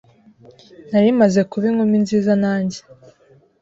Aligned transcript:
Nari 0.89 1.09
maze 1.19 1.39
kuba 1.49 1.65
inkumi 1.71 1.97
nziza 2.03 2.33
nanjye 2.43 2.79